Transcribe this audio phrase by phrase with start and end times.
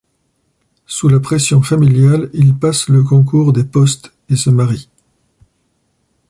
[0.87, 4.89] Sous la pression familiale, il passe le concours des postes et se marie.